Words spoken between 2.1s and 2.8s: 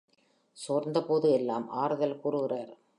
கூறுகிறார்.